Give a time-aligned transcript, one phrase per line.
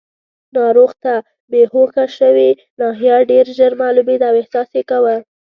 [0.55, 1.13] ناروغ ته
[1.51, 5.15] بېهوښه شوې ناحیه ډېر ژر معلومېده او احساس یې کاوه.